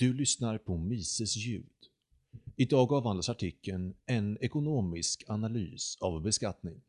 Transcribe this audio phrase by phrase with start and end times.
[0.00, 1.88] Du lyssnar på Mises ljud.
[2.56, 6.82] Idag avhandlas artikeln “En ekonomisk analys av beskattning”.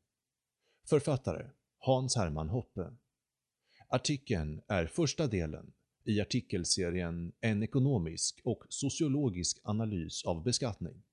[0.90, 2.94] Författare Hans Hermann Hoppe.
[3.88, 11.04] Artikeln är första delen i artikelserien “En ekonomisk och sociologisk analys av beskattning”.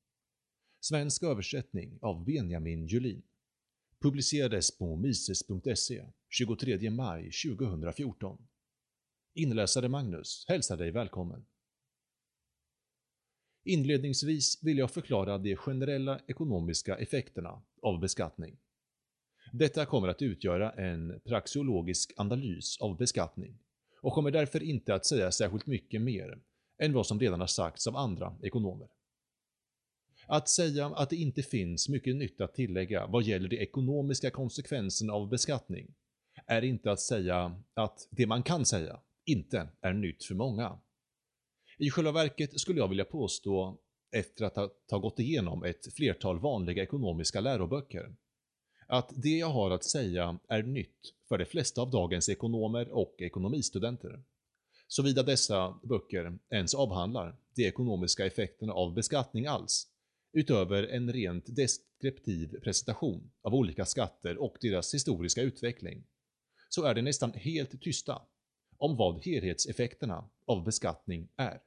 [0.81, 3.23] Svensk översättning av Benjamin Julin.
[4.01, 8.49] Publicerades på mises.se 23 maj 2014.
[9.35, 11.47] Inläsare Magnus hälsar dig välkommen.
[13.69, 18.59] Inledningsvis vill jag förklara de generella ekonomiska effekterna av beskattning.
[19.53, 23.59] Detta kommer att utgöra en praxeologisk analys av beskattning
[24.03, 26.39] och kommer därför inte att säga särskilt mycket mer
[26.79, 28.89] än vad som redan har sagts av andra ekonomer.
[30.27, 35.13] Att säga att det inte finns mycket nytt att tillägga vad gäller de ekonomiska konsekvenserna
[35.13, 35.95] av beskattning
[36.47, 40.79] är inte att säga att det man kan säga inte är nytt för många.
[41.81, 43.79] I själva verket skulle jag vilja påstå,
[44.13, 44.57] efter att
[44.91, 48.15] ha gått igenom ett flertal vanliga ekonomiska läroböcker,
[48.87, 53.15] att det jag har att säga är nytt för de flesta av dagens ekonomer och
[53.19, 54.23] ekonomistudenter.
[54.89, 59.87] Såvida dessa böcker ens avhandlar de ekonomiska effekterna av beskattning alls,
[60.33, 66.05] utöver en rent deskriptiv presentation av olika skatter och deras historiska utveckling,
[66.69, 68.23] så är de nästan helt tysta
[68.77, 71.61] om vad helhetseffekterna av beskattning är.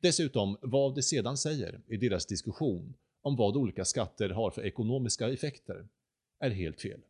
[0.00, 5.28] Dessutom vad de sedan säger i deras diskussion om vad olika skatter har för ekonomiska
[5.28, 5.88] effekter
[6.40, 7.00] är helt fel.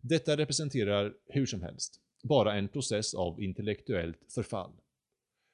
[0.00, 4.72] Detta representerar, hur som helst, bara en process av intellektuellt förfall.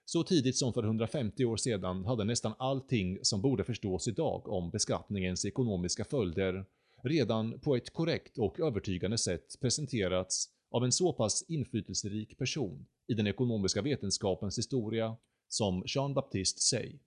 [0.05, 4.71] Så tidigt som för 150 år sedan hade nästan allting som borde förstås idag om
[4.71, 6.65] beskattningens ekonomiska följder
[7.03, 13.15] redan på ett korrekt och övertygande sätt presenterats av en så pass inflytelserik person i
[13.15, 15.17] den ekonomiska vetenskapens historia
[15.53, 16.99] som Jean-Baptiste Say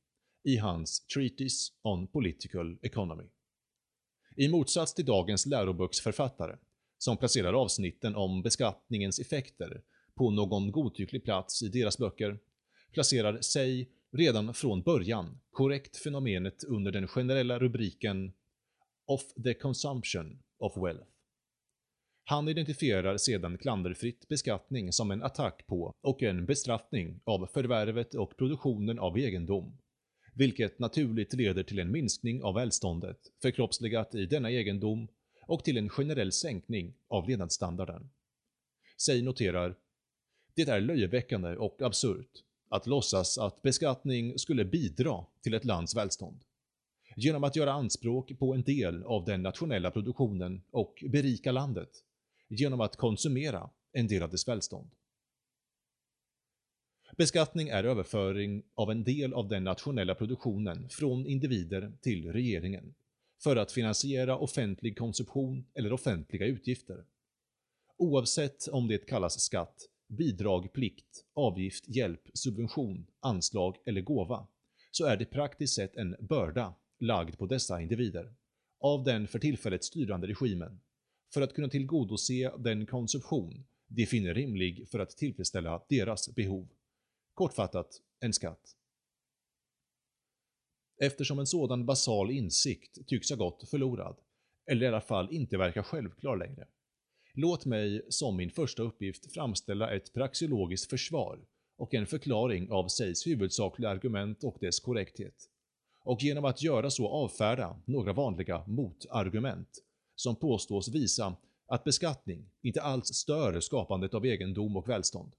[0.43, 3.23] i hans Treatise on Political Economy.
[4.35, 6.57] I motsats till dagens läroboksförfattare
[6.97, 9.81] som placerar avsnitten om beskattningens effekter
[10.15, 12.39] på någon godtycklig plats i deras böcker,
[12.93, 18.33] placerar Say redan från början korrekt fenomenet under den generella rubriken
[19.05, 21.14] “of the consumption of wealth”.
[22.27, 28.37] Han identifierar sedan klanderfritt beskattning som en attack på och en bestraffning av förvärvet och
[28.37, 29.77] produktionen av egendom,
[30.33, 35.07] vilket naturligt leder till en minskning av välståndet förkroppsligat i denna egendom
[35.47, 38.09] och till en generell sänkning av levnadsstandarden.
[38.97, 39.75] Say noterar
[40.55, 46.43] “Det är löjeväckande och absurt att låtsas att beskattning skulle bidra till ett lands välstånd.
[47.15, 51.89] Genom att göra anspråk på en del av den nationella produktionen och berika landet
[52.47, 54.91] genom att konsumera en del av dess välstånd.
[57.17, 62.95] Beskattning är överföring av en del av den nationella produktionen från individer till regeringen
[63.43, 67.05] för att finansiera offentlig konsumtion eller offentliga utgifter.
[67.97, 74.47] Oavsett om det kallas skatt, bidrag, plikt, avgift, hjälp, subvention, anslag eller gåva,
[74.91, 78.35] så är det praktiskt sett en börda lagd på dessa individer
[78.79, 80.79] av den för tillfället styrande regimen
[81.35, 86.67] för att kunna tillgodose den konsumtion de finner rimlig för att tillfredsställa deras behov.
[87.33, 88.75] Kortfattat, en skatt.
[91.01, 94.17] Eftersom en sådan basal insikt tycks ha gått förlorad,
[94.71, 96.67] eller i alla fall inte verkar självklar längre,
[97.33, 101.39] låt mig som min första uppgift framställa ett praxeologiskt försvar
[101.77, 105.49] och en förklaring av Seys huvudsakliga argument och dess korrekthet.
[106.03, 109.84] Och genom att göra så avfärda några vanliga motargument
[110.15, 111.35] som påstås visa
[111.67, 115.35] att beskattning inte alls stör skapandet av egendom och välstånd.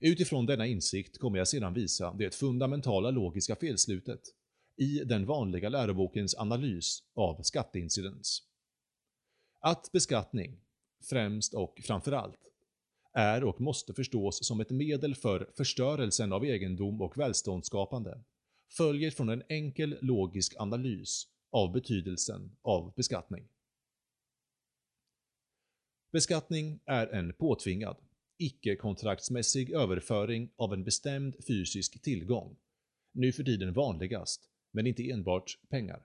[0.00, 4.20] Utifrån denna insikt kommer jag sedan visa det fundamentala logiska felslutet
[4.76, 8.42] i den vanliga lärobokens analys av skatteincidens.
[9.60, 10.60] Att beskattning,
[11.10, 12.40] främst och framförallt,
[13.12, 18.24] är och måste förstås som ett medel för förstörelsen av egendom och välståndsskapande
[18.76, 23.48] följer från en enkel logisk analys av betydelsen av beskattning.
[26.12, 27.96] Beskattning är en påtvingad,
[28.38, 32.56] icke-kontraktsmässig överföring av en bestämd fysisk tillgång,
[33.12, 36.02] nu för tiden vanligast, men inte enbart pengar,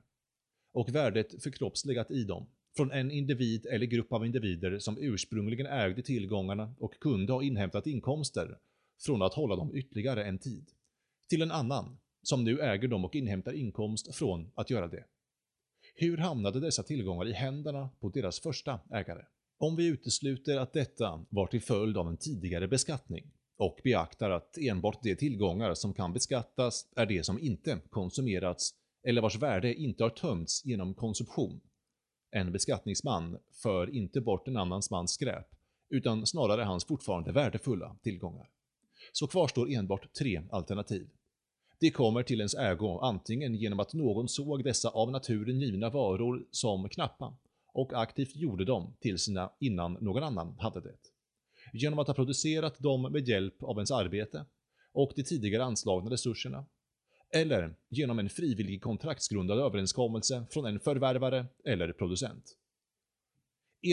[0.74, 6.02] och värdet förkroppsligat i dem, från en individ eller grupp av individer som ursprungligen ägde
[6.02, 8.60] tillgångarna och kunde ha inhämtat inkomster
[9.02, 10.72] från att hålla dem ytterligare en tid,
[11.30, 15.06] till en annan som nu äger dem och inhämtar inkomst från att göra det.
[15.96, 19.26] Hur hamnade dessa tillgångar i händerna på deras första ägare?
[19.58, 24.58] Om vi utesluter att detta var till följd av en tidigare beskattning, och beaktar att
[24.58, 28.74] enbart de tillgångar som kan beskattas är de som inte konsumerats
[29.04, 31.62] eller vars värde inte har tömts genom konsumtion.
[32.32, 35.48] En beskattningsman för inte bort en annans mans skräp,
[35.90, 38.50] utan snarare hans fortfarande värdefulla tillgångar.
[39.12, 41.10] Så kvarstår enbart tre alternativ.
[41.80, 46.46] De kommer till ens ägo antingen genom att någon såg dessa av naturen givna varor
[46.52, 47.38] som knappa
[47.74, 50.98] och aktivt gjorde dem till sina innan någon annan hade det.
[51.74, 54.46] Genom att ha producerat dem med hjälp av ens arbete
[54.94, 56.66] och de tidigare anslagna resurserna.
[57.36, 62.58] Eller genom en frivillig kontraktsgrundad överenskommelse från en förvärvare eller producent.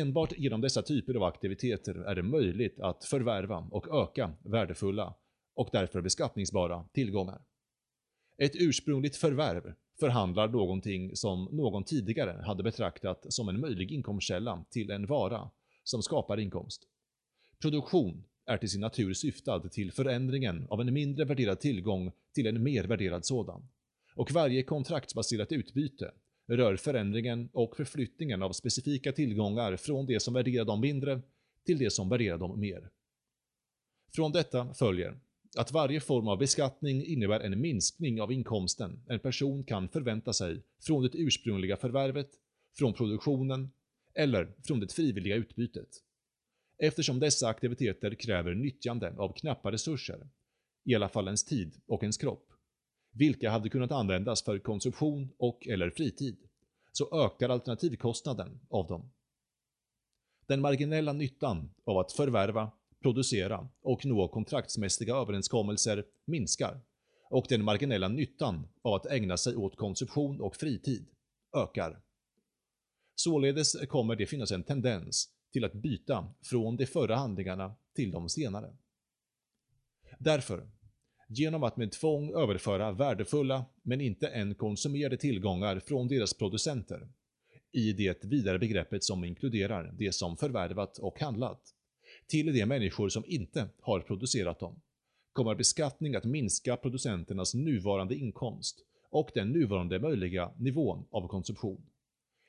[0.01, 5.15] Enbart genom dessa typer av aktiviteter är det möjligt att förvärva och öka värdefulla
[5.55, 7.41] och därför beskattningsbara tillgångar.
[8.43, 14.91] Ett ursprungligt förvärv förhandlar någonting som någon tidigare hade betraktat som en möjlig inkomstkälla till
[14.91, 15.51] en vara
[15.85, 16.83] som skapar inkomst.
[17.63, 22.63] Produktion är till sin natur syftad till förändringen av en mindre värderad tillgång till en
[22.63, 23.69] mer värderad sådan.
[24.15, 26.13] Och varje kontraktsbaserat utbyte
[26.47, 31.23] rör förändringen och förflyttningen av specifika tillgångar från det som värderar dem mindre
[31.67, 32.91] till det som värderar dem mer.
[34.15, 35.21] Från detta följer
[35.59, 40.63] att varje form av beskattning innebär en minskning av inkomsten en person kan förvänta sig
[40.81, 42.31] från det ursprungliga förvärvet,
[42.79, 43.71] från produktionen
[44.15, 45.89] eller från det frivilliga utbytet.
[46.79, 50.29] Eftersom dessa aktiviteter kräver nyttjande av knappa resurser,
[50.85, 52.53] i alla fall ens tid och ens kropp,
[53.13, 56.37] vilka hade kunnat användas för konsumtion och eller fritid,
[56.93, 59.11] så ökar alternativkostnaden av dem.
[60.47, 62.71] Den marginella nyttan av att förvärva
[63.03, 66.81] producera och nå kontraktsmässiga överenskommelser minskar
[67.31, 71.07] och den marginella nyttan av att ägna sig åt konsumtion och fritid
[71.57, 72.01] ökar.
[73.15, 78.29] Således kommer det finnas en tendens till att byta från de förra handlingarna till de
[78.29, 78.77] senare.
[80.19, 80.71] Därför,
[81.29, 87.09] genom att med tvång överföra värdefulla men inte än konsumerade tillgångar från deras producenter,
[87.73, 91.75] i det vidare begreppet som inkluderar det som förvärvat och handlat,
[92.31, 94.81] till de människor som inte har producerat dem,
[95.33, 101.83] kommer beskattning att minska producenternas nuvarande inkomst och den nuvarande möjliga nivån av konsumtion.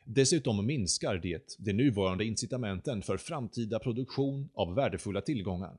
[0.05, 5.77] Dessutom minskar det de nuvarande incitamenten för framtida produktion av värdefulla tillgångar.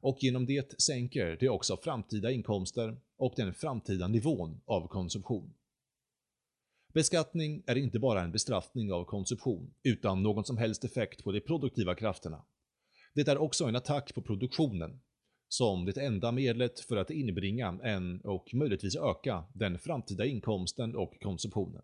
[0.00, 5.54] Och genom det sänker det också framtida inkomster och den framtida nivån av konsumtion.
[6.92, 11.40] Beskattning är inte bara en bestraffning av konsumtion, utan någon som helst effekt på de
[11.40, 12.42] produktiva krafterna.
[13.14, 15.00] Det är också en attack på produktionen,
[15.48, 21.20] som det enda medlet för att inbringa en och möjligtvis öka den framtida inkomsten och
[21.22, 21.82] konsumtionen.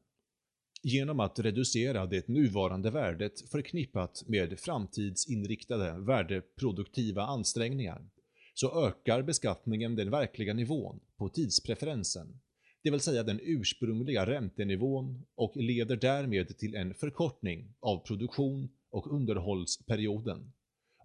[0.83, 8.11] Genom att reducera det nuvarande värdet förknippat med framtidsinriktade värdeproduktiva ansträngningar,
[8.55, 12.41] så ökar beskattningen den verkliga nivån på tidspreferensen,
[12.83, 19.15] det vill säga den ursprungliga räntenivån och leder därmed till en förkortning av produktion och
[19.15, 20.53] underhållsperioden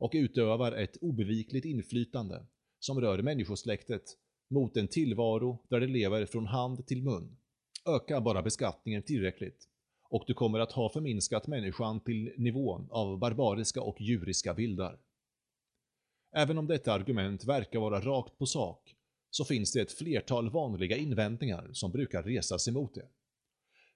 [0.03, 2.45] och utövar ett obevikligt inflytande
[2.79, 4.03] som rör människosläktet
[4.50, 7.38] mot en tillvaro där det lever från hand till mun.
[7.85, 9.67] Öka bara beskattningen tillräckligt
[10.09, 15.00] och du kommer att ha förminskat människan till nivån av barbariska och djuriska vildar.
[16.35, 18.95] Även om detta argument verkar vara rakt på sak,
[19.29, 23.07] så finns det ett flertal vanliga invändningar som brukar resas emot det.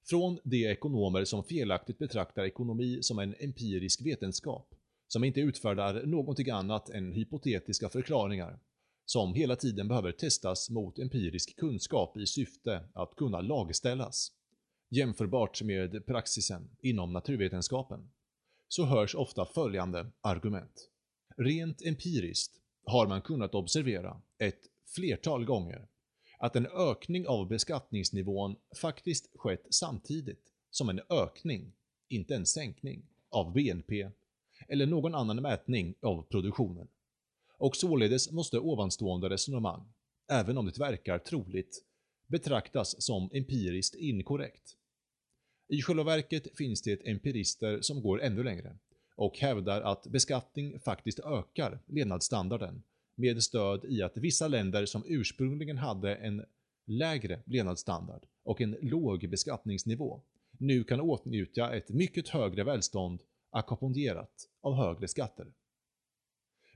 [0.09, 4.73] Från de ekonomer som felaktigt betraktar ekonomi som en empirisk vetenskap,
[5.07, 8.59] som inte utfärdar någonting annat än hypotetiska förklaringar,
[9.05, 14.31] som hela tiden behöver testas mot empirisk kunskap i syfte att kunna lagställas,
[14.89, 18.11] jämförbart med praxisen inom naturvetenskapen,
[18.67, 20.89] så hörs ofta följande argument.
[21.37, 22.51] Rent empiriskt
[22.85, 24.61] har man kunnat observera ett
[24.95, 25.87] flertal gånger
[26.39, 31.73] att en ökning av beskattningsnivån faktiskt skett samtidigt som en ökning,
[32.09, 34.11] inte en sänkning, av BNP
[34.67, 36.87] eller någon annan mätning av produktionen.
[37.57, 39.93] Och således måste ovanstående resonemang,
[40.31, 41.83] även om det verkar troligt,
[42.27, 44.77] betraktas som empiriskt inkorrekt.
[45.69, 48.77] I själva verket finns det empirister som går ännu längre
[49.15, 52.83] och hävdar att beskattning faktiskt ökar levnadsstandarden
[53.15, 56.45] med stöd i att vissa länder som ursprungligen hade en
[56.85, 60.21] lägre levnadsstandard och en låg beskattningsnivå
[60.59, 63.21] nu kan åtnjuta ett mycket högre välstånd
[63.57, 65.53] ackompanjerat av högre skatter.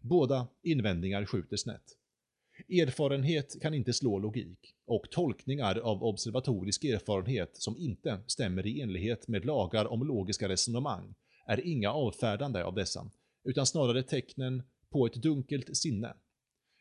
[0.01, 1.97] Båda invändningar skjuter snett.
[2.69, 9.27] Erfarenhet kan inte slå logik och tolkningar av observatorisk erfarenhet som inte stämmer i enlighet
[9.27, 11.15] med lagar om logiska resonemang
[11.47, 13.11] är inga avfärdande av dessa,
[13.43, 16.13] utan snarare tecknen på ett dunkelt sinne.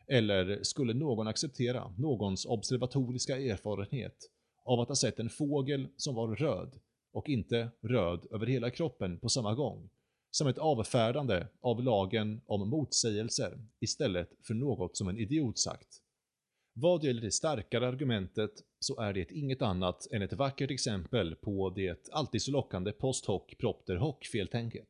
[0.07, 4.17] Eller skulle någon acceptera någons observatoriska erfarenhet
[4.65, 6.79] av att ha sett en fågel som var röd
[7.11, 9.89] och inte röd över hela kroppen på samma gång,
[10.31, 16.01] som ett avfärdande av lagen om motsägelser istället för något som en idiot sagt.
[16.73, 21.69] Vad gäller det starkare argumentet så är det inget annat än ett vackert exempel på
[21.69, 24.87] det alltid så lockande post hoc propter hoc feltänket.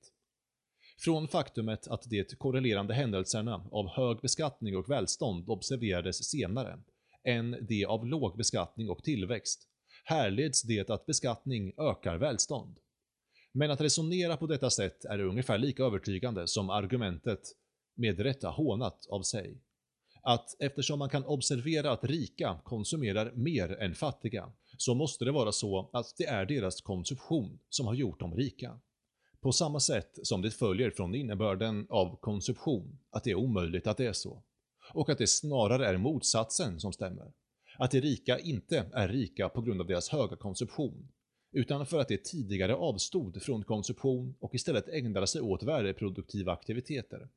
[1.00, 6.80] Från faktumet att de korrelerande händelserna av hög beskattning och välstånd observerades senare
[7.24, 9.71] än de av låg beskattning och tillväxt
[10.04, 12.80] härleds det att beskattning ökar välstånd.
[13.52, 17.42] Men att resonera på detta sätt är ungefär lika övertygande som argumentet,
[17.96, 19.62] med rätta hånat av sig,
[20.22, 25.52] att eftersom man kan observera att rika konsumerar mer än fattiga, så måste det vara
[25.52, 28.80] så att det är deras konsumtion som har gjort dem rika.
[29.42, 33.98] På samma sätt som det följer från innebörden av konsumtion att det är omöjligt att
[33.98, 34.44] det är så.
[34.94, 37.32] Och att det snarare är motsatsen som stämmer.
[37.78, 41.08] Att de rika inte är rika på grund av deras höga konsumtion,
[41.52, 47.30] utan för att de tidigare avstod från konsumtion och istället ägnade sig åt värdeproduktiva aktiviteter.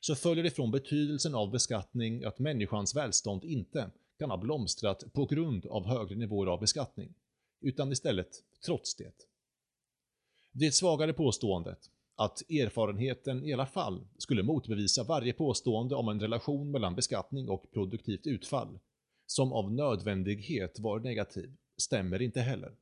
[0.00, 5.24] Så följer det från betydelsen av beskattning att människans välstånd inte kan ha blomstrat på
[5.24, 7.14] grund av högre nivåer av beskattning,
[7.60, 8.30] utan istället
[8.64, 9.12] trots det.
[10.52, 11.78] Det svagare påståendet,
[12.16, 17.70] att erfarenheten i alla fall skulle motbevisa varje påstående om en relation mellan beskattning och
[17.72, 18.78] produktivt utfall,
[19.30, 22.72] som av nödvändighet var negativ, stämmer inte heller.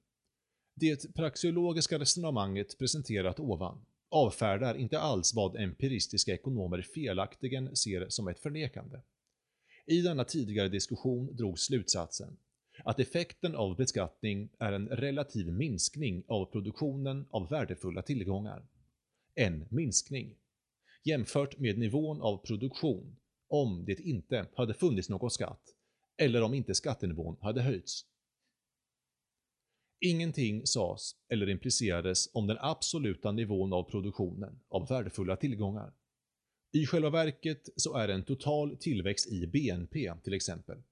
[0.74, 8.40] Det praxeologiska resonemanget presenterat ovan avfärdar inte alls vad empiristiska ekonomer felaktigen ser som ett
[8.40, 9.00] förnekande.
[9.86, 12.36] I denna tidigare diskussion drogs slutsatsen
[12.84, 18.66] att effekten av beskattning är en relativ minskning av produktionen av värdefulla tillgångar.
[19.34, 20.36] En minskning.
[21.04, 23.16] Jämfört med nivån av produktion
[23.48, 25.75] om det inte hade funnits någon skatt
[26.18, 28.04] eller om inte skattenivån hade höjts.
[30.00, 35.92] Ingenting sades eller implicerades om den absoluta nivån av produktionen av värdefulla tillgångar.
[36.72, 40.82] I själva verket så är en total tillväxt i BNP till exempel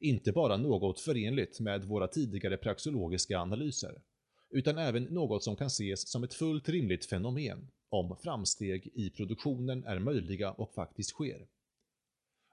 [0.00, 4.02] inte bara något förenligt med våra tidigare praxeologiska analyser,
[4.50, 9.84] utan även något som kan ses som ett fullt rimligt fenomen om framsteg i produktionen
[9.84, 11.46] är möjliga och faktiskt sker.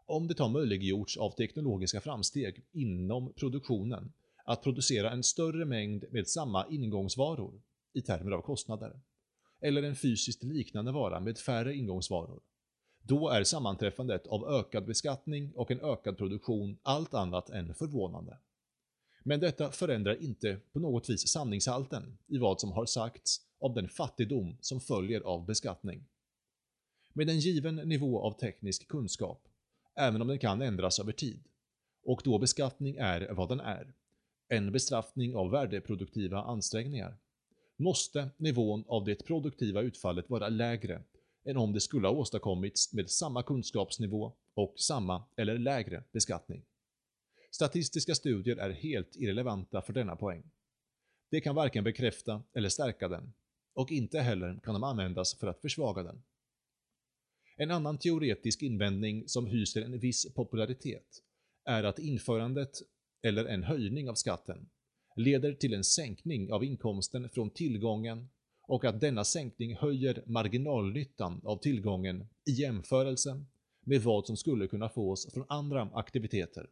[0.10, 4.14] Om det har möjliggjorts av teknologiska framsteg inom produktionen
[4.46, 7.62] att producera en större mängd med samma ingångsvaror
[7.94, 9.00] i termer av kostnader,
[9.62, 12.42] eller en fysiskt liknande vara med färre ingångsvaror,
[13.02, 18.38] då är sammanträffandet av ökad beskattning och en ökad produktion allt annat än förvånande.
[19.24, 23.90] Men detta förändrar inte på något vis sanningshalten i vad som har sagts om den
[23.90, 26.06] fattigdom som följer av beskattning.
[27.14, 29.47] Med en given nivå av teknisk kunskap,
[29.98, 31.44] även om den kan ändras över tid,
[32.04, 33.94] och då beskattning är vad den är,
[34.50, 37.18] en bestraffning av värdeproduktiva ansträngningar,
[37.78, 41.04] måste nivån av det produktiva utfallet vara lägre
[41.46, 46.66] än om det skulle ha åstadkommits med samma kunskapsnivå och samma eller lägre beskattning.
[47.52, 50.44] Statistiska studier är helt irrelevanta för denna poäng.
[51.30, 53.34] De kan varken bekräfta eller stärka den,
[53.74, 56.24] och inte heller kan de användas för att försvaga den.
[57.60, 61.24] En annan teoretisk invändning som hyser en viss popularitet
[61.66, 62.82] är att införandet,
[63.24, 64.70] eller en höjning av skatten,
[65.16, 68.30] leder till en sänkning av inkomsten från tillgången
[68.62, 73.44] och att denna sänkning höjer marginalnyttan av tillgången i jämförelse
[73.82, 76.70] med vad som skulle kunna fås från andra aktiviteter.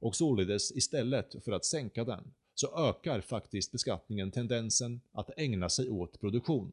[0.00, 5.90] Och således istället för att sänka den, så ökar faktiskt beskattningen tendensen att ägna sig
[5.90, 6.72] åt produktion.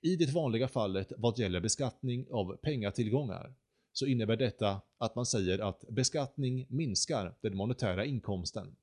[0.00, 3.54] I det vanliga fallet vad gäller beskattning av pengatillgångar
[3.92, 8.76] så innebär detta att man säger att beskattning minskar den monetära inkomsten,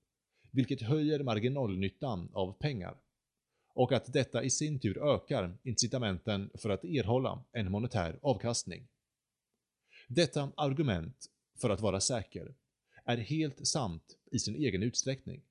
[0.51, 2.97] vilket höjer marginalnyttan av pengar
[3.73, 8.87] och att detta i sin tur ökar incitamenten för att erhålla en monetär avkastning.
[10.07, 11.25] Detta argument,
[11.61, 12.55] för att vara säker,
[13.05, 15.41] är helt sant i sin egen utsträckning.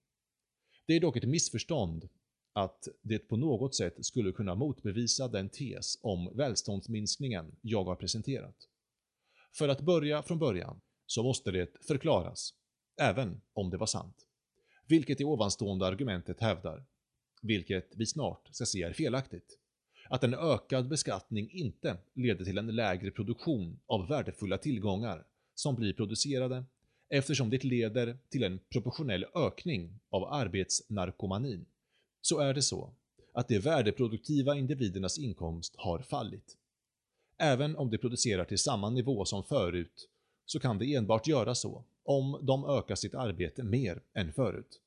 [0.87, 2.09] Det är dock ett missförstånd
[2.53, 8.57] att det på något sätt skulle kunna motbevisa den tes om välståndsminskningen jag har presenterat.
[9.59, 12.55] För att börja från början så måste det förklaras,
[13.01, 14.17] även om det var sant.
[14.89, 16.85] Vilket det ovanstående argumentet hävdar
[17.43, 19.59] vilket vi snart ska se är felaktigt.
[20.09, 25.93] Att en ökad beskattning inte leder till en lägre produktion av värdefulla tillgångar som blir
[25.93, 26.65] producerade
[27.09, 31.67] eftersom det leder till en proportionell ökning av arbetsnarkomanin,
[32.23, 32.93] så är det så
[33.33, 36.57] att de värdeproduktiva individernas inkomst har fallit.
[37.39, 40.09] Även om de producerar till samma nivå som förut
[40.47, 44.81] så kan de enbart göra så om de ökar sitt arbete mer än förut.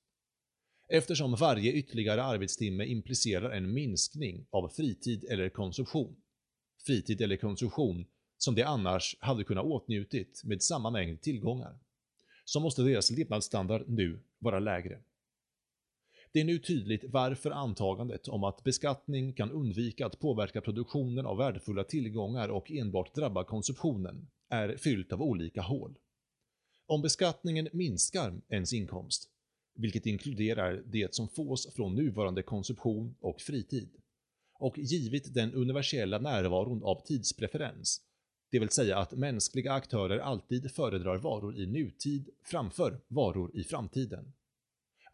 [0.88, 6.16] Eftersom varje ytterligare arbetstimme implicerar en minskning av fritid eller konsumtion.
[6.86, 8.06] Fritid eller konsumtion
[8.38, 11.80] som de annars hade kunnat åtnjutit med samma mängd tillgångar.
[12.46, 15.02] Så måste deras levnadsstandard nu vara lägre.
[16.36, 21.38] Det är nu tydligt varför antagandet om att beskattning kan undvika att påverka produktionen av
[21.38, 25.98] värdefulla tillgångar och enbart drabba konsumtionen är fyllt av olika hål.
[26.86, 29.30] Om beskattningen minskar ens inkomst,
[29.76, 33.90] vilket inkluderar det som fås från nuvarande konsumtion och fritid,
[34.60, 38.02] och givet den universella närvaron av tidspreferens,
[38.52, 44.34] det vill säga att mänskliga aktörer alltid föredrar varor i nutid framför varor i framtiden.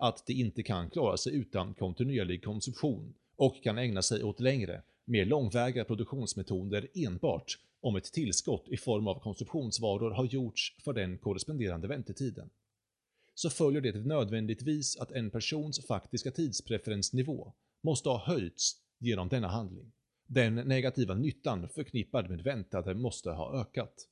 [0.01, 4.81] Att de inte kan klara sig utan kontinuerlig konsumtion och kan ägna sig åt längre,
[5.05, 11.17] mer långväga produktionsmetoder enbart om ett tillskott i form av konsumtionsvaror har gjorts för den
[11.17, 12.49] korresponderande väntetiden.
[13.33, 17.53] Så följer det nödvändigtvis att en persons faktiska tidspreferensnivå
[17.83, 19.91] måste ha höjts genom denna handling.
[20.27, 24.07] Den negativa nyttan förknippad med väntade måste ha ökat.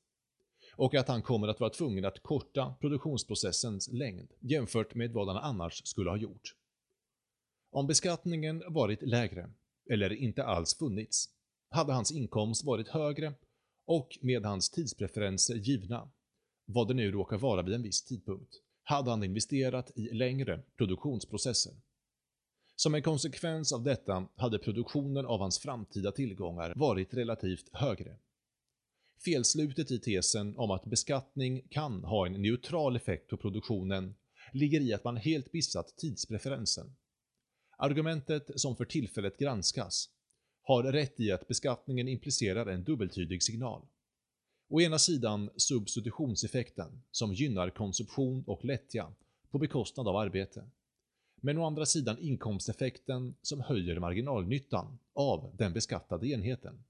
[0.79, 5.37] Och att han kommer att vara tvungen att korta produktionsprocessens längd jämfört med vad han
[5.37, 6.55] annars skulle ha gjort.
[7.71, 9.49] Om beskattningen varit lägre,
[9.89, 11.29] eller inte alls funnits,
[11.69, 13.33] hade hans inkomst varit högre
[13.85, 16.11] och med hans tidspreferenser givna,
[16.65, 21.73] vad det nu råkar vara vid en viss tidpunkt, hade han investerat i längre produktionsprocesser.
[22.75, 28.17] Som en konsekvens av detta hade produktionen av hans framtida tillgångar varit relativt högre.
[29.25, 34.15] Felslutet i tesen om att beskattning kan ha en neutral effekt på produktionen
[34.53, 36.95] ligger i att man helt missat tidspreferensen.
[37.77, 40.09] Argumentet som för tillfället granskas
[40.61, 43.81] har rätt i att beskattningen implicerar en dubbeltydig signal.
[44.69, 49.13] Å ena sidan substitutionseffekten som gynnar konsumtion och lättja
[49.51, 50.69] på bekostnad av arbete
[51.41, 56.83] men å andra sidan inkomsteffekten som höjer marginalnyttan av den beskattade enheten.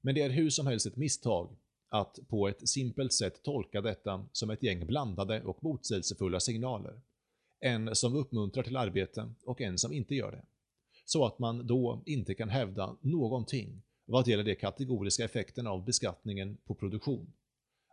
[0.00, 1.56] Men det är hur som helst ett misstag
[1.94, 7.00] att på ett simpelt sätt tolka detta som ett gäng blandade och motsägelsefulla signaler.
[7.60, 10.44] En som uppmuntrar till arbete och en som inte gör det.
[11.04, 16.56] Så att man då inte kan hävda någonting vad gäller de kategoriska effekterna av beskattningen
[16.64, 17.32] på produktion.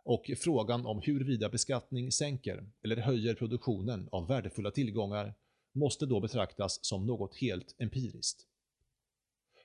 [0.04, 5.34] Och frågan om huruvida beskattning sänker eller höjer produktionen av värdefulla tillgångar
[5.72, 8.46] måste då betraktas som något helt empiriskt.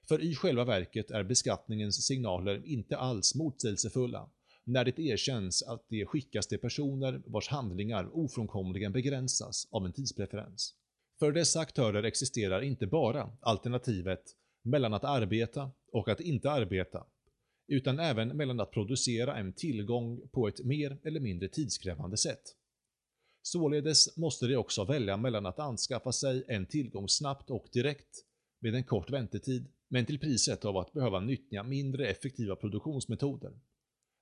[0.07, 4.29] För i själva verket är beskattningens signaler inte alls motsägelsefulla
[4.63, 10.75] när det erkänns att det skickas till personer vars handlingar ofrånkomligen begränsas av en tidspreferens.
[11.19, 14.23] För dessa aktörer existerar inte bara alternativet
[14.63, 17.05] mellan att arbeta och att inte arbeta,
[17.67, 22.43] utan även mellan att producera en tillgång på ett mer eller mindre tidskrävande sätt.
[23.41, 28.23] Således måste de också välja mellan att anskaffa sig en tillgång snabbt och direkt
[28.59, 33.59] med en kort väntetid, men till priset av att behöva nyttja mindre effektiva produktionsmetoder.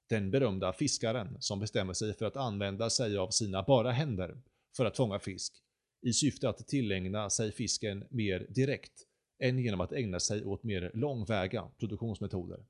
[0.09, 4.41] Den berömda fiskaren som bestämmer sig för att använda sig av sina bara händer
[4.77, 5.53] för att fånga fisk,
[6.01, 9.07] i syfte att tillägna sig fisken mer direkt
[9.39, 12.65] än genom att ägna sig åt mer långväga produktionsmetoder.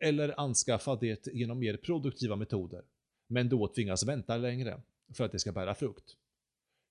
[0.00, 2.84] Eller anskaffa det genom mer produktiva metoder,
[3.28, 4.82] men då tvingas vänta längre
[5.14, 6.16] för att det ska bära frukt.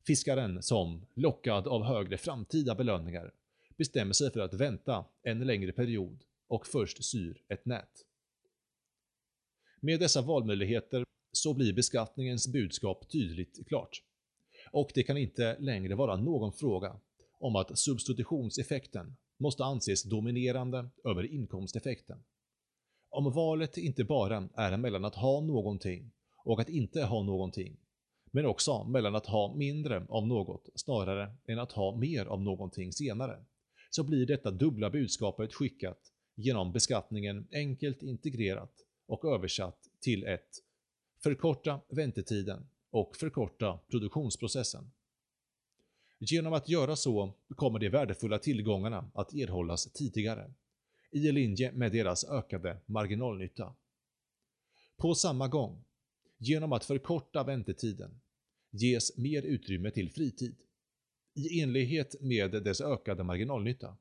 [0.07, 3.33] Fiskaren som, lockad av högre framtida belöningar,
[3.77, 8.05] bestämmer sig för att vänta en längre period och först syr ett nät.
[9.81, 14.01] Med dessa valmöjligheter så blir beskattningens budskap tydligt klart.
[14.71, 16.99] Och det kan inte längre vara någon fråga
[17.39, 22.23] om att substitutionseffekten måste anses dominerande över inkomsteffekten.
[23.09, 26.11] Om valet inte bara är mellan att ha någonting
[26.45, 27.77] och att inte ha någonting,
[28.31, 32.93] men också mellan att ha mindre av något snarare än att ha mer av någonting
[32.93, 33.45] senare,
[33.89, 38.71] så blir detta dubbla budskapet skickat genom beskattningen enkelt integrerat
[39.05, 40.63] och översatt till ett
[41.23, 44.91] förkorta väntetiden och förkorta produktionsprocessen.
[46.19, 50.53] Genom att göra så kommer de värdefulla tillgångarna att erhållas tidigare,
[51.11, 53.75] i linje med deras ökade marginalnytta.
[54.97, 55.83] På samma gång,
[56.37, 58.21] genom att förkorta väntetiden,
[58.71, 60.55] ges mer utrymme till fritid,
[61.35, 63.97] i enlighet med dess ökade marginalnytta.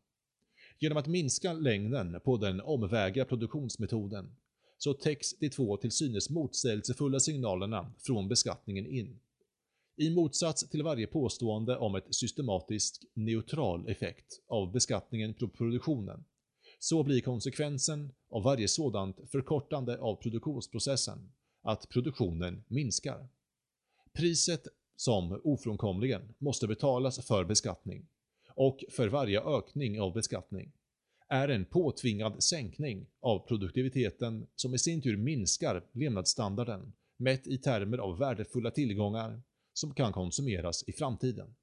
[0.78, 4.36] Genom att minska längden på den omväga produktionsmetoden
[4.78, 9.20] så täcks de två till synes motsägelsefulla signalerna från beskattningen in.
[9.96, 16.24] I motsats till varje påstående om ett systematiskt neutral effekt av beskattningen på produktionen,
[16.78, 23.28] så blir konsekvensen av varje sådant förkortande av produktionsprocessen att produktionen minskar.
[24.12, 28.06] Priset som ofrånkomligen måste betalas för beskattning
[28.54, 30.72] och för varje ökning av beskattning
[31.28, 37.98] är en påtvingad sänkning av produktiviteten som i sin tur minskar levnadsstandarden mätt i termer
[37.98, 41.54] av värdefulla tillgångar som kan konsumeras i framtiden.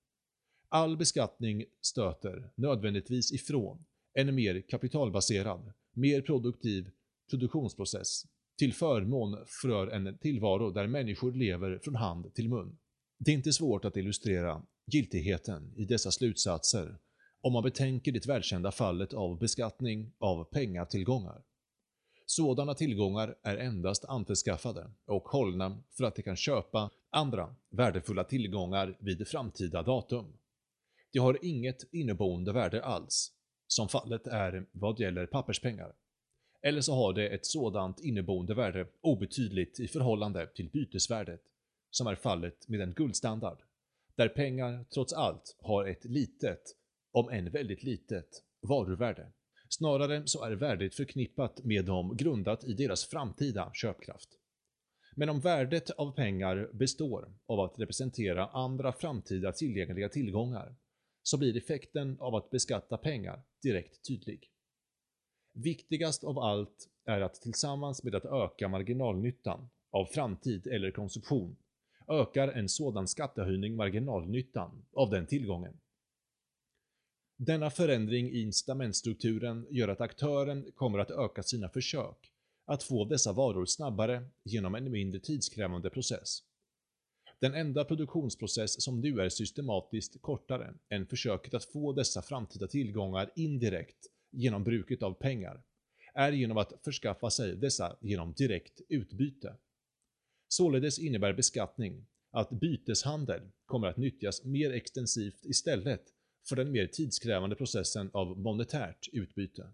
[0.69, 6.89] All beskattning stöter nödvändigtvis ifrån en mer kapitalbaserad, mer produktiv
[7.29, 8.25] produktionsprocess
[8.57, 12.77] till förmån för en tillvaro där människor lever från hand till mun.
[13.23, 16.97] Det är inte svårt att illustrera giltigheten i dessa slutsatser
[17.41, 21.41] om man betänker det välkända fallet av beskattning av pengatillgångar.
[22.25, 28.97] Sådana tillgångar är endast anförskaffade och hållna för att de kan köpa andra värdefulla tillgångar
[28.99, 30.25] vid framtida datum.
[31.13, 33.31] De har inget inneboende värde alls,
[33.67, 35.93] som fallet är vad gäller papperspengar.
[36.62, 41.41] Eller så har det ett sådant inneboende värde obetydligt i förhållande till bytesvärdet,
[41.91, 43.62] som är fallet med en guldstandard,
[44.15, 46.62] där pengar trots allt har ett litet,
[47.12, 49.32] om än väldigt litet, varuvärde.
[49.69, 54.30] Snarare så är värdet förknippat med dem grundat i deras framtida köpkraft.
[55.15, 60.75] Men om värdet av pengar består av att representera andra framtida tillgängliga tillgångar,
[61.23, 64.51] så blir effekten av att beskatta pengar direkt tydlig.
[65.54, 71.56] Viktigast av allt är att tillsammans med att öka marginalnyttan av framtid eller konsumtion
[72.12, 75.74] ökar en sådan skattehöjning marginalnyttan av den tillgången.
[77.38, 82.32] Denna förändring i incitamentstrukturen gör att aktören kommer att öka sina försök
[82.65, 86.39] att få dessa varor snabbare genom en mindre tidskrävande process.
[87.39, 93.32] Den enda produktionsprocess som nu är systematiskt kortare än försöket att få dessa framtida tillgångar
[93.36, 95.63] indirekt genom bruket av pengar
[96.13, 99.56] är genom att förskaffa sig dessa genom direkt utbyte.
[100.53, 106.03] Således innebär beskattning att byteshandel kommer att nyttjas mer extensivt istället
[106.49, 109.73] för den mer tidskrävande processen av monetärt utbyte.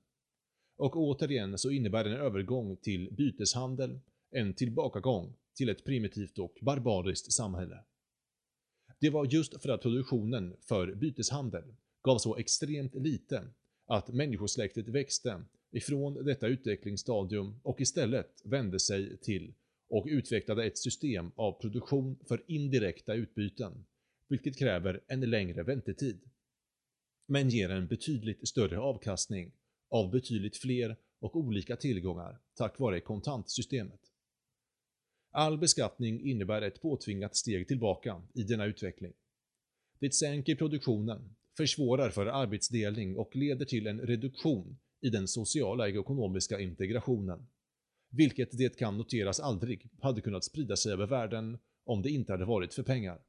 [0.77, 3.99] Och återigen så innebär en övergång till byteshandel
[4.31, 7.83] en tillbakagång till ett primitivt och barbariskt samhälle.
[8.99, 13.47] Det var just för att produktionen för byteshandel gav så extremt lite
[13.87, 19.53] att människosläktet växte ifrån detta utvecklingsstadium och istället vände sig till
[19.89, 23.85] och utvecklade ett system av produktion för indirekta utbyten,
[24.27, 26.21] vilket kräver en längre väntetid.
[27.27, 29.51] Men ger en betydligt större avkastning
[29.89, 34.01] av betydligt fler och olika tillgångar tack vare kontantsystemet.
[35.31, 39.13] All beskattning innebär ett påtvingat steg tillbaka i denna utveckling.
[39.99, 45.89] Det sänker produktionen, försvårar för arbetsdelning och leder till en reduktion i den sociala och
[45.89, 47.47] ekonomiska integrationen.
[48.17, 52.45] Vilket det kan noteras aldrig hade kunnat sprida sig över världen om det inte hade
[52.45, 53.21] varit för pengar.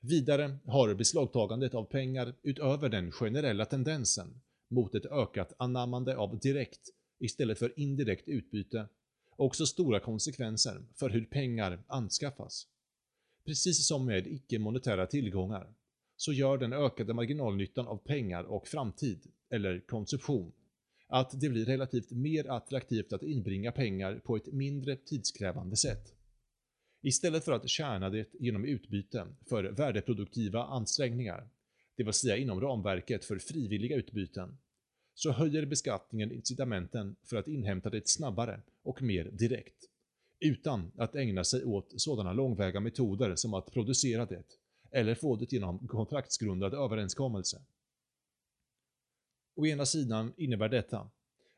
[0.00, 6.80] Vidare har beslagtagandet av pengar utöver den generella tendensen mot ett ökat anammande av direkt
[7.18, 8.88] istället för indirekt utbyte
[9.36, 12.66] också stora konsekvenser för hur pengar anskaffas.
[13.44, 15.74] Precis som med icke-monetära tillgångar
[16.16, 20.52] så gör den ökade marginalnyttan av pengar och framtid, eller konsumtion,
[21.08, 26.12] att det blir relativt mer attraktivt att inbringa pengar på ett mindre tidskrävande sätt.
[27.02, 31.48] Istället för att tjäna det genom utbyte för värdeproduktiva ansträngningar,
[31.96, 34.58] det vill säga inom ramverket för frivilliga utbyten,
[35.14, 39.84] så höjer beskattningen incitamenten för att inhämta det snabbare och mer direkt,
[40.40, 44.44] utan att ägna sig åt sådana långväga metoder som att producera det,
[44.90, 47.62] eller få det genom kontraktsgrundad överenskommelse.
[49.56, 51.10] Å ena sidan innebär detta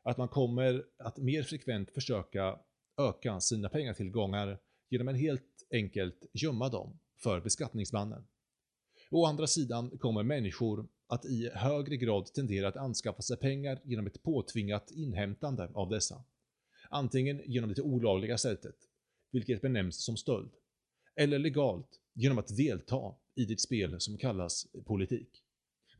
[0.03, 2.59] att man kommer att mer frekvent försöka
[2.97, 4.59] öka sina pengatillgångar
[4.89, 8.27] genom att helt enkelt gömma dem för beskattningsmannen.
[9.11, 14.07] Å andra sidan kommer människor att i högre grad tendera att anskaffa sig pengar genom
[14.07, 16.23] ett påtvingat inhämtande av dessa.
[16.89, 18.75] Antingen genom det olagliga sättet,
[19.31, 20.51] vilket benämns som stöld,
[21.15, 25.43] eller legalt genom att delta i det spel som kallas politik.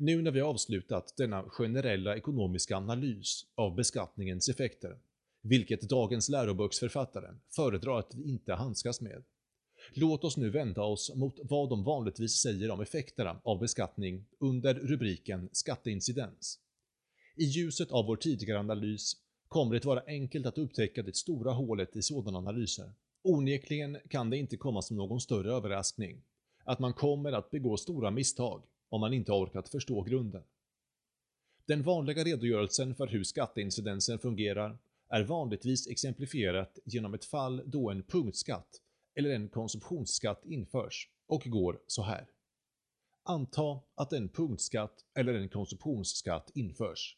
[0.02, 4.98] Nu när vi avslutat denna generella ekonomiska analys av beskattningens effekter,
[5.42, 9.24] vilket dagens läroboksförfattare föredrar att vi inte handskas med,
[9.94, 14.74] Låt oss nu vända oss mot vad de vanligtvis säger om effekterna av beskattning under
[14.74, 16.60] rubriken skatteincidens.
[17.36, 19.14] I ljuset av vår tidigare analys
[19.48, 22.94] kommer det vara enkelt att upptäcka det stora hålet i sådana analyser.
[23.24, 26.22] Onekligen kan det inte komma som någon större överraskning
[26.64, 30.44] att man kommer att begå stora misstag om man inte orkat förstå grunden.
[31.66, 34.78] Den vanliga redogörelsen för hur skatteincidensen fungerar
[35.10, 38.82] är vanligtvis exemplifierat genom ett fall då en punktskatt
[39.16, 42.28] eller en konsumtionsskatt införs och går så här.
[43.24, 47.18] Anta att en punktskatt eller en konsumtionsskatt införs.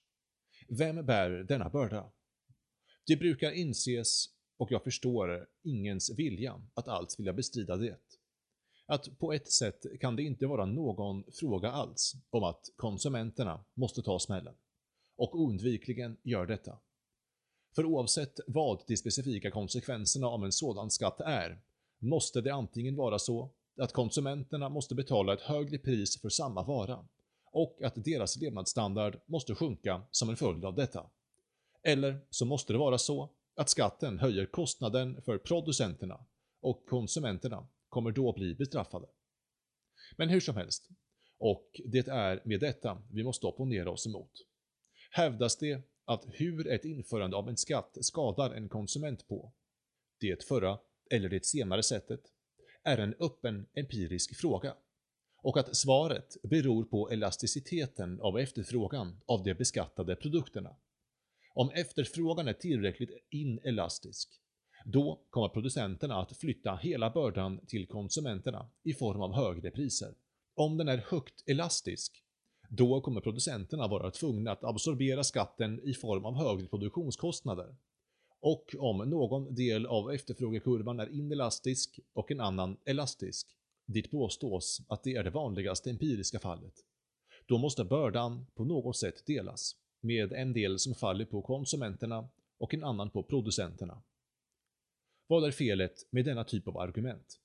[0.68, 2.12] Vem bär denna börda?
[3.08, 4.26] Det brukar inses,
[4.58, 7.98] och jag förstår ingens vilja att alls vilja bestrida det.
[8.92, 14.02] Att på ett sätt kan det inte vara någon fråga alls om att konsumenterna måste
[14.02, 14.54] ta smällen.
[15.18, 16.78] Och oundvikligen gör detta.
[17.76, 21.62] För oavsett vad de specifika konsekvenserna av en sådan skatt är,
[22.00, 27.06] måste det antingen vara så att konsumenterna måste betala ett högre pris för samma vara
[27.52, 31.10] och att deras levnadsstandard måste sjunka som en följd av detta.
[31.84, 36.26] Eller så måste det vara så att skatten höjer kostnaden för producenterna
[36.62, 39.08] och konsumenterna kommer då bli bestraffade.
[40.18, 40.90] Men hur som helst,
[41.38, 44.32] och det är med detta vi måste opponera oss emot.
[45.12, 49.54] Hävdas det att hur ett införande av en skatt skadar en konsument på,
[50.20, 50.80] det förra
[51.12, 52.22] eller det senare sättet,
[52.84, 54.76] är en öppen empirisk fråga
[55.44, 60.76] och att svaret beror på elasticiteten av efterfrågan av de beskattade produkterna.
[61.54, 64.42] Om efterfrågan är tillräckligt inelastisk,
[64.86, 70.14] då kommer producenterna att flytta hela bördan till konsumenterna i form av högre priser.
[70.56, 72.24] Om den är högt elastisk,
[72.70, 77.76] då kommer producenterna vara tvungna att absorbera skatten i form av högre produktionskostnader.
[78.40, 83.48] Och om någon del av efterfrågekurvan är inelastisk och en annan elastisk,
[83.86, 86.74] dit påstås att det är det vanligaste empiriska fallet,
[87.46, 92.74] då måste bördan på något sätt delas, med en del som faller på konsumenterna och
[92.74, 94.02] en annan på producenterna.
[95.32, 97.40] Vad är felet med denna typ av argument?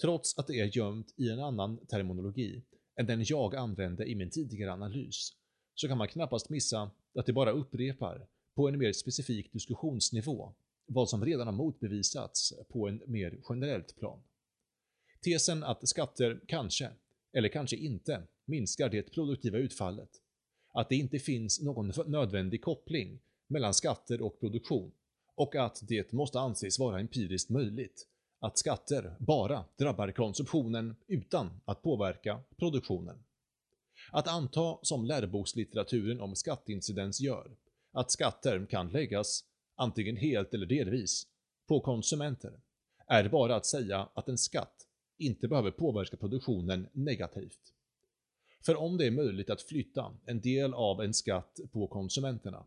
[0.00, 2.62] Trots att det är gömt i en annan terminologi
[2.96, 5.32] än den jag använde i min tidigare analys,
[5.74, 10.52] så kan man knappast missa att det bara upprepar, på en mer specifik diskussionsnivå,
[10.86, 14.22] vad som redan har motbevisats på en mer generellt plan.
[15.20, 16.90] Tesen att skatter kanske,
[17.32, 20.10] eller kanske inte, minskar det produktiva utfallet,
[20.72, 24.92] att det inte finns någon nödvändig koppling mellan skatter och produktion,
[25.34, 28.06] och att det måste anses vara empiriskt möjligt
[28.40, 33.24] att skatter bara drabbar konsumtionen utan att påverka produktionen.
[34.12, 37.50] Att anta, som lärobokslitteraturen om skatteincidens gör,
[37.92, 41.26] att skatter kan läggas, antingen helt eller delvis,
[41.66, 42.60] på konsumenter,
[43.06, 44.86] är bara att säga att en skatt
[45.18, 47.72] inte behöver påverka produktionen negativt.
[48.64, 52.66] För om det är möjligt att flytta en del av en skatt på konsumenterna,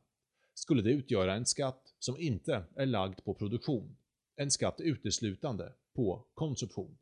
[0.53, 3.95] skulle det utgöra en skatt som inte är lagd på produktion,
[4.35, 6.97] en skatt uteslutande på konsumtion.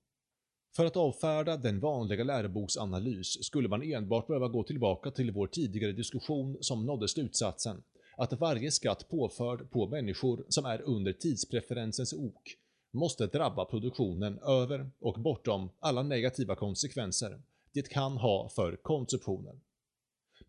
[0.75, 5.91] För att avfärda den vanliga läroboksanalys skulle man enbart behöva gå tillbaka till vår tidigare
[5.91, 7.83] diskussion som nådde slutsatsen
[8.17, 12.57] att varje skatt påförd på människor som är under tidspreferensens ok
[12.91, 17.41] måste drabba produktionen över och bortom alla negativa konsekvenser
[17.73, 19.61] det kan ha för konsumtionen.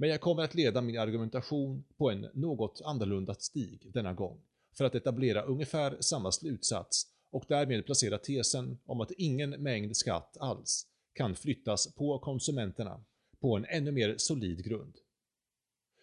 [0.02, 4.40] Men jag kommer att leda min argumentation på en något annorlunda stig denna gång
[4.76, 10.36] för att etablera ungefär samma slutsats och därmed placera tesen om att ingen mängd skatt
[10.40, 13.04] alls kan flyttas på konsumenterna
[13.40, 14.94] på en ännu mer solid grund.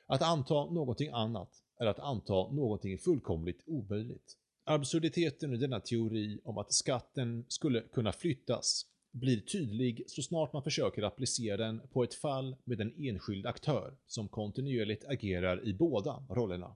[0.06, 4.38] Att anta någonting annat är att anta någonting fullkomligt omöjligt.
[4.64, 10.64] Absurditeten i denna teori om att skatten skulle kunna flyttas blir tydlig så snart man
[10.64, 16.24] försöker applicera den på ett fall med en enskild aktör som kontinuerligt agerar i båda
[16.30, 16.76] rollerna.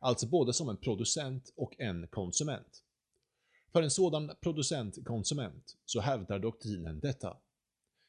[0.00, 2.82] Alltså både som en producent och en konsument.
[3.72, 7.36] För en sådan producent-konsument så hävdar doktrinen detta.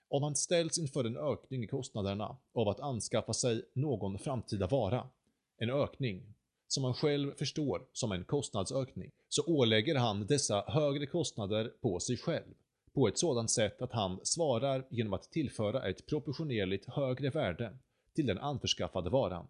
[0.10, 5.10] Om man ställs inför en ökning i kostnaderna av att anskaffa sig någon framtida vara,
[5.58, 6.34] en ökning
[6.68, 12.18] som man själv förstår som en kostnadsökning, så ålägger han dessa högre kostnader på sig
[12.18, 12.54] själv
[12.98, 17.78] på ett sådant sätt att han svarar genom att tillföra ett proportionerligt högre värde
[18.16, 19.48] till den anförskaffade varan,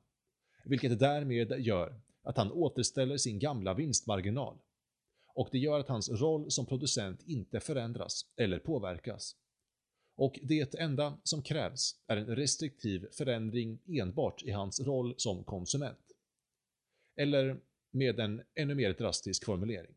[0.66, 4.58] vilket därmed gör att han återställer sin gamla vinstmarginal.
[5.36, 9.36] Och det gör att hans roll som producent inte förändras eller påverkas.
[10.16, 16.12] Och det enda som krävs är en restriktiv förändring enbart i hans roll som konsument.
[17.16, 17.60] Eller
[17.92, 19.96] med en ännu mer drastisk formulering.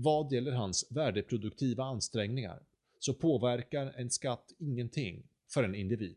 [0.00, 2.62] Vad gäller hans värdeproduktiva ansträngningar
[2.98, 6.16] så påverkar en skatt ingenting för en individ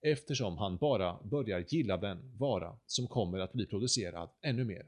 [0.00, 4.86] eftersom han bara börjar gilla den vara som kommer att bli producerad ännu mer.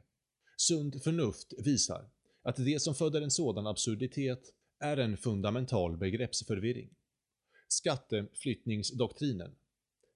[0.56, 2.10] Sund förnuft visar
[2.42, 6.90] att det som föder en sådan absurditet är en fundamental begreppsförvirring.
[7.68, 9.54] Skatteflyttningsdoktrinen,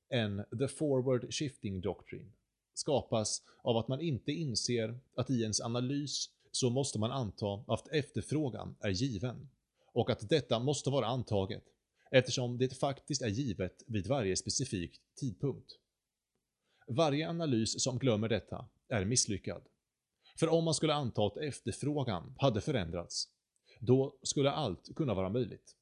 [0.08, 2.30] en the forward shifting doctrine,
[2.74, 7.88] skapas av att man inte inser att i ens analys så måste man anta att
[7.88, 9.48] efterfrågan är given
[9.92, 11.64] och att detta måste vara antaget
[12.10, 15.72] eftersom det faktiskt är givet vid varje specifik tidpunkt.
[16.88, 19.62] Varje analys som glömmer detta är misslyckad.
[20.38, 23.28] För om man skulle anta att efterfrågan hade förändrats,
[23.80, 25.76] då skulle allt kunna vara möjligt.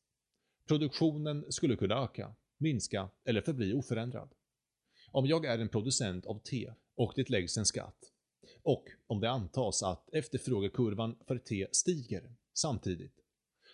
[0.68, 4.34] Produktionen skulle kunna öka, minska eller förbli oförändrad.
[5.10, 8.12] Om jag är en producent av te och det läggs en skatt,
[8.66, 13.14] och om det antas att efterfrågekurvan för te stiger samtidigt,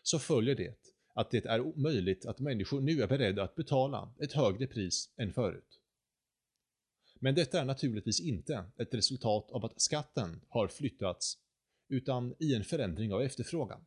[0.03, 0.75] så följer det
[1.15, 5.33] att det är möjligt att människor nu är beredda att betala ett högre pris än
[5.33, 5.81] förut.
[7.21, 11.39] Men detta är naturligtvis inte ett resultat av att skatten har flyttats,
[11.89, 13.85] utan i en förändring av efterfrågan.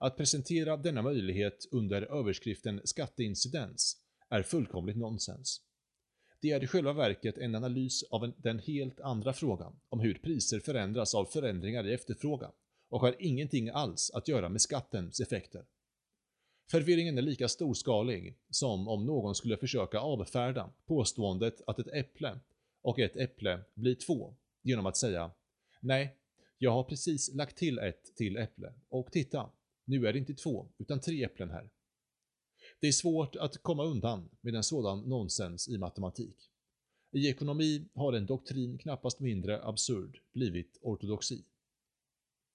[0.00, 3.96] Att presentera denna möjlighet under överskriften skatteincidens
[4.28, 5.67] är fullkomligt nonsens.
[6.40, 10.60] Det är i själva verket en analys av den helt andra frågan om hur priser
[10.60, 12.52] förändras av förändringar i efterfrågan
[12.88, 15.64] och har ingenting alls att göra med skattens effekter.
[16.70, 22.40] Förvirringen är lika storskalig som om någon skulle försöka avfärda påståendet att ett äpple
[22.82, 25.30] och ett äpple blir två genom att säga
[25.80, 26.16] Nej,
[26.58, 29.50] jag har precis lagt till ett till äpple och titta,
[29.84, 31.70] nu är det inte två utan tre äpplen här.
[32.80, 36.50] Det är svårt att komma undan med en sådan nonsens i matematik.
[37.12, 41.44] I ekonomi har en doktrin knappast mindre absurd blivit ortodoxi.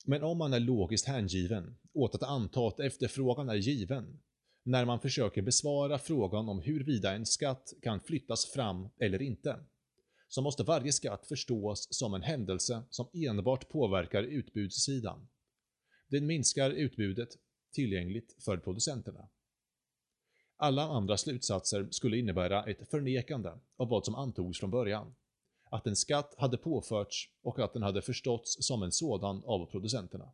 [0.05, 4.19] Men om man är logiskt hängiven åt att anta att efterfrågan är given,
[4.63, 9.59] när man försöker besvara frågan om huruvida en skatt kan flyttas fram eller inte,
[10.27, 15.27] så måste varje skatt förstås som en händelse som enbart påverkar utbudssidan.
[16.07, 17.29] Den minskar utbudet
[17.71, 19.29] tillgängligt för producenterna.
[20.63, 25.15] Alla andra slutsatser skulle innebära ett förnekande av vad som antogs från början.
[25.69, 30.31] Att en skatt hade påförts och att den hade förståtts som en sådan av producenterna.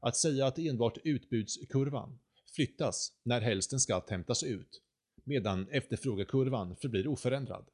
[0.00, 2.18] Att säga att enbart utbudskurvan
[2.54, 4.82] flyttas när helst en skatt hämtas ut,
[5.24, 7.68] medan efterfrågekurvan förblir oförändrad,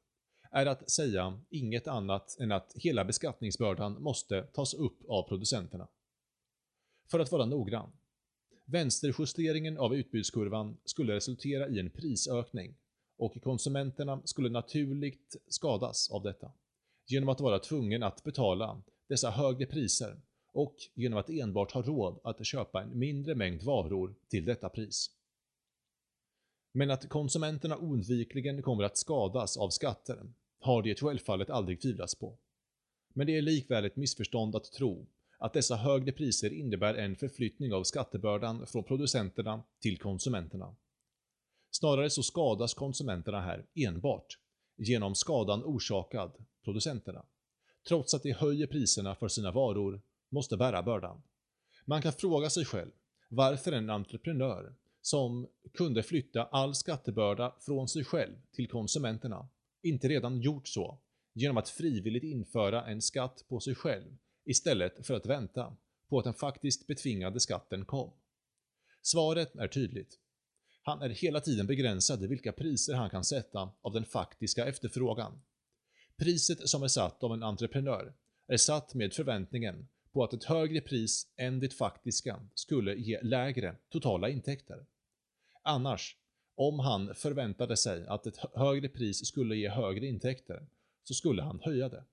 [0.51, 5.87] är att säga inget annat än att hela beskattningsbördan måste tas upp av producenterna.
[7.11, 7.91] För att vara noggrann.
[8.65, 12.75] Vänsterjusteringen av utbudskurvan skulle resultera i en prisökning
[13.17, 16.51] och konsumenterna skulle naturligt skadas av detta
[17.07, 20.21] genom att vara tvungen att betala dessa högre priser
[20.53, 25.09] och genom att enbart ha råd att köpa en mindre mängd varor till detta pris.
[26.71, 32.37] Men att konsumenterna oundvikligen kommer att skadas av skatter har det självfallet aldrig tvivlats på.
[33.13, 35.07] Men det är likväl ett missförstånd att tro
[35.45, 40.75] att dessa högre priser innebär en förflyttning av skattebördan från producenterna till konsumenterna.
[41.71, 44.39] Snarare så skadas konsumenterna här enbart
[44.77, 46.31] genom skadan orsakad
[46.63, 47.25] producenterna,
[47.87, 51.21] trots att de höjer priserna för sina varor måste bära bördan.
[51.85, 52.91] Man kan fråga sig själv
[53.29, 59.47] varför en entreprenör som kunde flytta all skattebörda från sig själv till konsumenterna
[59.81, 60.97] inte redan gjort så
[61.33, 65.77] genom att frivilligt införa en skatt på sig själv istället för att vänta
[66.09, 68.13] på att den faktiskt betvingade skatten kom.
[69.01, 70.19] Svaret är tydligt.
[70.81, 75.41] Han är hela tiden begränsad i vilka priser han kan sätta av den faktiska efterfrågan.
[76.17, 78.13] Priset som är satt av en entreprenör
[78.47, 83.75] är satt med förväntningen på att ett högre pris än det faktiska skulle ge lägre
[83.89, 84.85] totala intäkter.
[85.63, 86.17] Annars,
[86.55, 90.67] om han förväntade sig att ett högre pris skulle ge högre intäkter,
[91.03, 92.03] så skulle han höja det.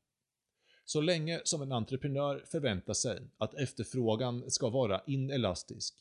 [0.92, 5.94] Så länge som en entreprenör förväntar sig att efterfrågan ska vara inelastisk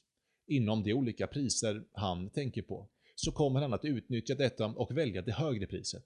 [0.47, 5.21] inom de olika priser han tänker på, så kommer han att utnyttja detta och välja
[5.21, 6.03] det högre priset.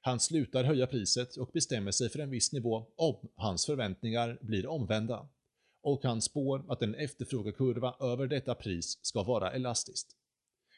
[0.00, 4.66] Han slutar höja priset och bestämmer sig för en viss nivå om hans förväntningar blir
[4.66, 5.28] omvända
[5.82, 10.16] och han spår att en efterfrågekurva över detta pris ska vara elastiskt.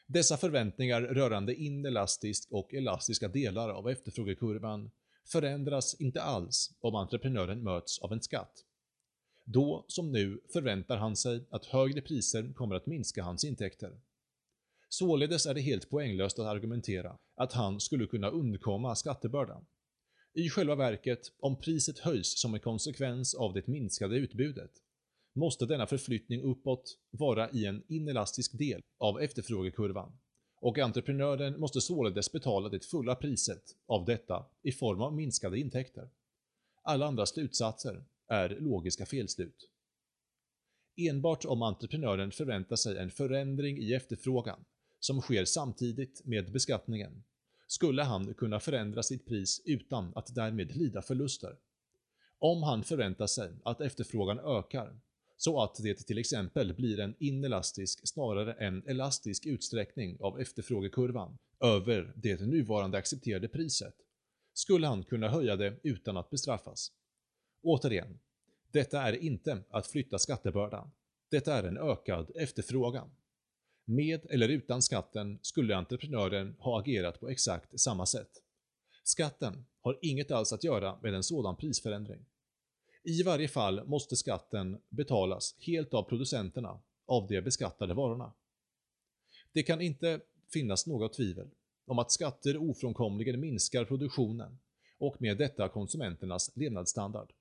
[0.07, 4.91] Dessa förväntningar rörande inelastiskt och elastiska delar av efterfrågekurvan
[5.25, 8.65] förändras inte alls om entreprenören möts av en skatt.
[9.45, 14.01] Då som nu förväntar han sig att högre priser kommer att minska hans intäkter.
[14.89, 19.65] Således är det helt poänglöst att argumentera att han skulle kunna undkomma skattebördan.
[20.33, 24.71] I själva verket, om priset höjs som en konsekvens av det minskade utbudet,
[25.35, 30.11] måste denna förflyttning uppåt vara i en inelastisk del av efterfrågekurvan
[30.61, 36.09] och entreprenören måste således betala det fulla priset av detta i form av minskade intäkter.
[36.83, 39.69] Alla andra slutsatser är logiska felslut.
[40.97, 44.65] Enbart om entreprenören förväntar sig en förändring i efterfrågan
[44.99, 47.23] som sker samtidigt med beskattningen,
[47.67, 51.55] skulle han kunna förändra sitt pris utan att därmed lida förluster.
[52.39, 54.99] Om han förväntar sig att efterfrågan ökar,
[55.43, 62.13] så att det till exempel blir en inelastisk snarare än elastisk utsträckning av efterfrågekurvan över
[62.15, 63.95] det nuvarande accepterade priset,
[64.53, 66.91] skulle han kunna höja det utan att bestraffas.
[67.63, 68.19] Återigen,
[68.71, 70.91] detta är inte att flytta skattebördan.
[71.31, 73.09] Detta är en ökad efterfrågan.
[73.85, 78.31] Med eller utan skatten skulle entreprenören ha agerat på exakt samma sätt.
[79.03, 82.25] Skatten har inget alls att göra med en sådan prisförändring.
[83.03, 88.33] I varje fall måste skatten betalas helt av producenterna av de beskattade varorna.
[89.53, 90.21] Det kan inte
[90.53, 91.49] finnas något tvivel
[91.85, 94.59] om att skatter ofrånkomligen minskar produktionen
[94.97, 97.33] och med detta konsumenternas levnadsstandard.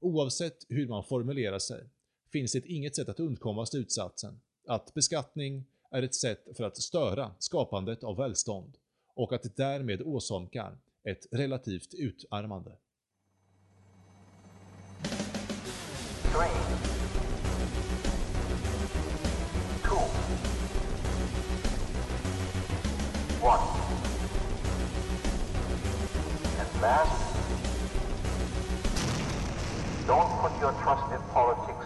[0.00, 1.84] Oavsett hur man formulerar sig
[2.32, 7.34] finns det inget sätt att undkomma slutsatsen att beskattning är ett sätt för att störa
[7.38, 8.76] skapandet av välstånd
[9.14, 12.76] och att det därmed åsamkar ett relativt utarmande.
[30.08, 31.79] Don't put your trust in politics.